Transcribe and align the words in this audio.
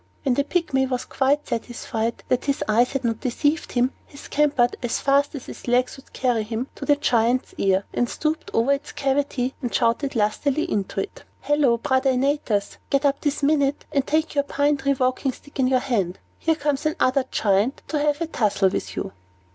When 0.23 0.33
the 0.33 0.43
Pygmy 0.43 0.89
was 0.89 1.05
quite 1.05 1.47
satisfied 1.47 2.23
that 2.27 2.45
his 2.45 2.63
eyes 2.67 2.93
had 2.93 3.03
not 3.03 3.19
deceived 3.19 3.73
him, 3.73 3.93
he 4.07 4.17
scampered, 4.17 4.75
as 4.81 4.99
fast 4.99 5.35
as 5.35 5.45
his 5.45 5.67
legs 5.67 5.95
would 5.95 6.11
carry 6.11 6.41
him, 6.41 6.69
to 6.73 6.85
the 6.85 6.95
Giant's 6.95 7.53
ear, 7.59 7.83
and 7.93 8.09
stooping 8.09 8.47
over 8.51 8.71
its 8.71 8.91
cavity, 8.93 9.53
shouted 9.71 10.15
lustily 10.15 10.63
into 10.63 11.01
it: 11.01 11.23
"Halloo, 11.41 11.77
brother 11.77 12.09
Antaeus! 12.09 12.77
Get 12.89 13.05
up 13.05 13.21
this 13.21 13.43
minute, 13.43 13.85
and 13.91 14.07
take 14.07 14.33
your 14.33 14.43
pine 14.43 14.77
tree 14.77 14.93
walking 14.93 15.33
stick 15.33 15.59
in 15.59 15.67
your 15.67 15.77
hand. 15.77 16.17
Here 16.39 16.55
comes 16.55 16.87
another 16.87 17.25
Giant 17.29 17.83
to 17.89 17.99
have 17.99 18.21
a 18.21 18.25
tussle 18.25 18.69
with 18.69 18.95
you." 18.95 19.11